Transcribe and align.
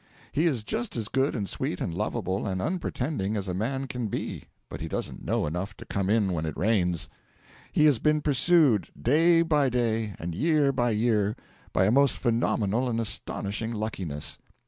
He 0.31 0.47
is 0.47 0.63
just 0.63 0.97
as 0.97 1.09
good 1.09 1.35
and 1.35 1.47
sweet 1.47 1.79
and 1.79 1.93
lovable 1.93 2.47
and 2.47 2.59
unpretending 2.59 3.37
as 3.37 3.47
a 3.47 3.53
man 3.53 3.85
can 3.85 4.07
be, 4.07 4.45
but 4.67 4.81
he 4.81 4.87
doesn't 4.87 5.23
know 5.23 5.45
enough 5.45 5.77
to 5.77 5.85
come 5.85 6.09
in 6.09 6.33
when 6.33 6.43
it 6.47 6.57
rains. 6.57 7.07
He 7.71 7.85
has 7.85 7.99
been 7.99 8.21
pursued, 8.23 8.89
day 8.99 9.43
by 9.43 9.69
day 9.69 10.15
and 10.17 10.33
year 10.33 10.71
by 10.71 10.89
year, 10.89 11.35
by 11.71 11.85
a 11.85 11.91
most 11.91 12.15
phenomenal 12.17 12.89
and 12.89 12.99
astonishing 12.99 13.73
luckiness. 13.73 14.39